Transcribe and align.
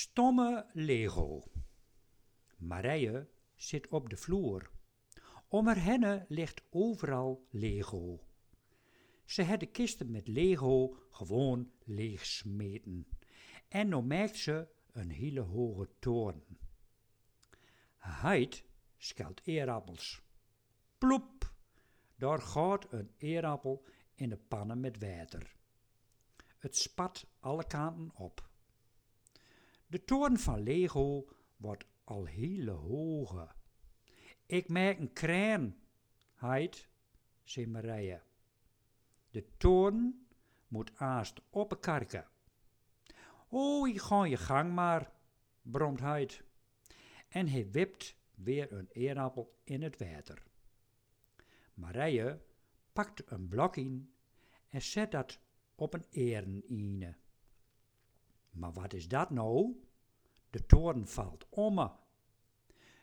Stomme 0.00 0.66
Lego. 0.72 1.42
Marije 2.56 3.28
zit 3.56 3.88
op 3.88 4.10
de 4.10 4.16
vloer. 4.16 4.70
Om 5.48 5.66
haar 5.66 5.82
henne 5.82 6.24
ligt 6.28 6.62
overal 6.70 7.46
Lego. 7.50 8.20
Ze 9.24 9.42
had 9.44 9.60
de 9.60 9.66
kisten 9.66 10.10
met 10.10 10.28
Lego 10.28 10.96
gewoon 11.10 11.72
leegsmeten. 11.84 13.06
En 13.68 13.88
nu 13.88 14.00
maakt 14.00 14.36
ze 14.36 14.68
een 14.92 15.10
hele 15.10 15.40
hoge 15.40 15.88
toren. 15.98 16.58
Heid 17.96 18.64
schelt 18.96 19.40
eerappels. 19.44 20.22
Ploep, 20.98 21.52
daar 22.16 22.40
gaat 22.40 22.92
een 22.92 23.14
eerappel 23.18 23.84
in 24.14 24.28
de 24.28 24.38
pannen 24.38 24.80
met 24.80 24.98
water. 24.98 25.56
Het 26.58 26.76
spat 26.76 27.26
alle 27.40 27.66
kanten 27.66 28.10
op. 28.14 28.49
De 29.90 30.04
toren 30.04 30.38
van 30.38 30.62
Lego 30.62 31.28
wordt 31.56 31.84
al 32.04 32.24
hele 32.24 32.70
hoge. 32.70 33.48
Ik 34.46 34.68
maak 34.68 34.98
een 34.98 35.12
kraan, 35.12 35.76
heid, 36.34 36.88
zei 37.42 37.66
Marije. 37.66 38.22
De 39.30 39.44
toren 39.56 40.26
moet 40.68 40.92
aast 40.96 41.40
op 41.50 41.72
een 41.72 41.80
karken. 41.80 42.28
O, 43.48 43.86
je 43.86 43.98
ga 43.98 44.24
je 44.24 44.36
gang 44.36 44.72
maar, 44.74 45.12
bromt 45.62 46.00
heid. 46.00 46.44
En 47.28 47.48
hij 47.48 47.70
wipt 47.70 48.16
weer 48.34 48.72
een 48.72 48.88
eerappel 48.92 49.58
in 49.64 49.82
het 49.82 49.98
water. 49.98 50.42
Marije 51.74 52.40
pakt 52.92 53.30
een 53.30 53.48
blok 53.48 53.76
in 53.76 54.14
en 54.68 54.82
zet 54.82 55.10
dat 55.10 55.40
op 55.74 55.94
een 55.94 56.06
eren 56.10 56.62
Maar 58.50 58.72
wat 58.72 58.92
is 58.92 59.08
dat 59.08 59.30
nou? 59.30 59.74
De 60.50 60.66
toren 60.66 61.08
valt 61.08 61.46
om. 61.48 61.92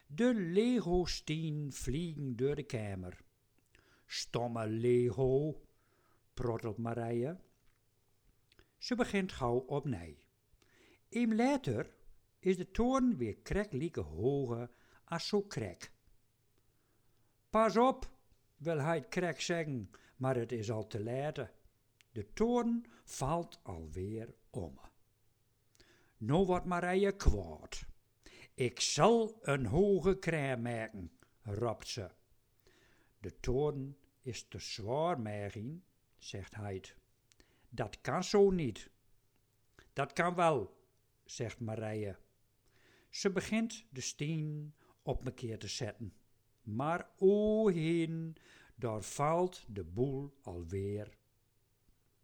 De 0.08 0.34
Lego-steen 0.34 1.74
vliegen 1.74 2.36
door 2.36 2.56
de 2.56 2.64
kamer. 2.64 3.26
Stomme 4.06 4.68
Lego, 4.68 5.62
prottelt 6.34 6.78
Marije. 6.78 7.40
Ze 8.78 8.96
begint 8.96 9.32
gauw 9.32 9.58
opnieuw. 9.58 10.16
Eén 11.10 11.36
later 11.36 11.96
is 12.40 12.58
de 12.58 12.72
toren 12.72 13.18
weer 13.18 13.38
kreklieke 13.38 14.02
hoger 14.02 14.70
als 15.06 15.28
zo 15.28 15.42
krek. 15.42 15.92
Pas 17.50 17.78
op, 17.78 18.12
wil 18.58 18.80
hij 18.80 18.96
het 18.96 19.08
krek 19.08 19.42
zeggen, 19.42 19.92
maar 20.16 20.36
het 20.36 20.52
is 20.52 20.72
al 20.72 20.88
te 20.88 21.04
laat. 21.04 21.36
De 22.12 22.34
toren 22.34 22.84
valt 23.04 23.60
alweer 23.64 24.34
om. 24.50 24.80
Nou 26.18 26.46
wordt 26.46 26.66
Marije 26.66 27.16
kwaad. 27.16 27.86
Ik 28.54 28.80
zal 28.80 29.40
een 29.42 29.66
hoge 29.66 30.20
kraam 30.20 30.62
maken, 30.62 31.12
roept 31.42 31.88
ze. 31.88 32.10
De 33.20 33.40
toren 33.40 33.98
is 34.22 34.48
te 34.48 34.60
zwaar, 34.60 35.20
Mergien, 35.20 35.84
zegt 36.18 36.56
hij. 36.56 36.84
Dat 37.70 38.02
kan 38.02 38.24
zo 38.24 38.50
niet. 38.50 38.90
Dat 39.94 40.14
kan 40.14 40.36
wel, 40.36 40.78
zegt 41.26 41.60
Marije. 41.60 42.18
Ze 43.10 43.32
begint 43.32 43.86
de 43.90 44.02
steen 44.02 44.76
op 45.02 45.24
me 45.24 45.34
keer 45.34 45.60
te 45.60 45.68
zetten. 45.68 46.14
Maar 46.62 47.10
o 47.18 47.68
heen, 47.68 48.36
daar 48.76 49.02
valt 49.02 49.66
de 49.68 49.84
boel 49.84 50.38
alweer. 50.42 51.18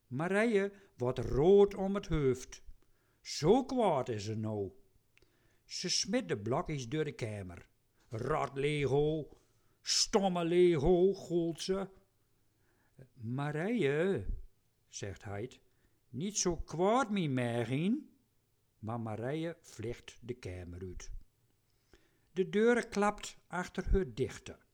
Marije 0.07 0.73
wordt 0.97 1.19
rood 1.19 1.75
om 1.75 1.95
het 1.95 2.07
hoofd. 2.07 2.63
Zo 3.23 3.65
kwaad 3.65 4.09
is 4.09 4.23
ze 4.23 4.35
nou. 4.35 4.71
Ze 5.65 5.89
smit 5.89 6.27
de 6.27 6.37
blokjes 6.37 6.87
door 6.87 7.03
de 7.03 7.11
kamer. 7.11 7.67
Rot 8.09 8.55
Lego, 8.55 9.29
stomme 9.81 10.45
Lego, 10.45 11.13
goelt 11.13 11.61
ze. 11.61 11.87
Marije, 13.13 14.25
zegt 14.87 15.23
hij, 15.23 15.61
niet 16.09 16.37
zo 16.37 16.55
kwaad, 16.55 17.09
mi 17.09 17.29
Mergien. 17.29 18.09
Maar 18.79 18.99
Marije 18.99 19.57
vliegt 19.61 20.17
de 20.21 20.33
kamer 20.33 20.81
uit. 20.81 21.11
De 22.31 22.49
deur 22.49 22.87
klapt 22.87 23.37
achter 23.47 23.91
haar 23.91 24.13
dichter. 24.13 24.65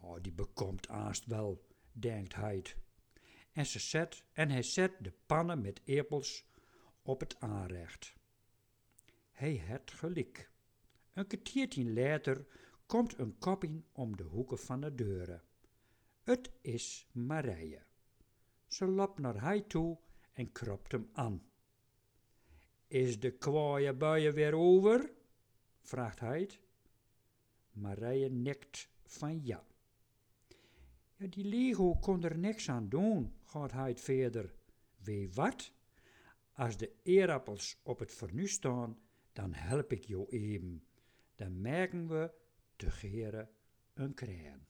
Oh, 0.00 0.16
die 0.22 0.32
bekomt 0.32 0.88
aast 0.88 1.26
wel, 1.26 1.66
denkt 1.92 2.34
hij. 2.34 2.62
En, 3.52 3.66
ze 3.66 3.78
zet, 3.78 4.24
en 4.32 4.50
hij 4.50 4.62
zet 4.62 4.92
de 5.00 5.12
pannen 5.26 5.60
met 5.60 5.82
eppels 5.84 6.44
op 7.06 7.20
het 7.20 7.40
aanrecht. 7.40 8.14
Hij 9.30 9.56
het 9.56 9.90
gelijk. 9.90 10.50
Een 11.12 11.26
kwartiertje 11.26 11.92
later 11.92 12.46
komt 12.86 13.18
een 13.18 13.38
kopping 13.38 13.84
om 13.92 14.16
de 14.16 14.22
hoeken 14.22 14.58
van 14.58 14.80
de 14.80 14.94
deuren. 14.94 15.42
Het 16.22 16.50
is 16.60 17.08
Marije. 17.12 17.82
Ze 18.66 18.86
loopt 18.86 19.18
naar 19.18 19.40
hij 19.40 19.60
toe 19.60 19.98
en 20.32 20.52
kropt 20.52 20.92
hem 20.92 21.08
aan. 21.12 21.42
Is 22.86 23.20
de 23.20 23.30
kwaaie 23.30 23.94
buien 23.94 24.34
weer 24.34 24.54
over? 24.54 25.12
vraagt 25.80 26.20
hij. 26.20 26.50
Marije 27.72 28.30
nikt 28.30 28.88
van 29.04 29.44
ja. 29.44 29.66
Ja, 31.16 31.26
die 31.26 31.44
Lego 31.44 31.94
kon 31.94 32.22
er 32.22 32.38
niks 32.38 32.68
aan 32.68 32.88
doen, 32.88 33.34
gaat 33.42 33.72
hij 33.72 33.96
verder. 33.96 34.54
Weet 34.96 35.34
wat? 35.34 35.72
Als 36.56 36.76
de 36.76 36.92
eerappels 37.02 37.80
op 37.82 37.98
het 37.98 38.12
fornu 38.12 38.48
staan, 38.48 38.98
dan 39.32 39.52
help 39.54 39.92
ik 39.92 40.04
jou 40.04 40.28
even. 40.28 40.84
Dan 41.34 41.60
merken 41.60 42.08
we 42.08 42.30
te 42.76 42.90
geren 42.90 43.50
een 43.94 44.14
kraan. 44.14 44.66